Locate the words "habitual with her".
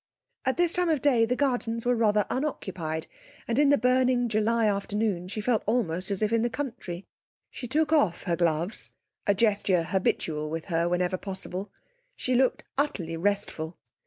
9.83-10.89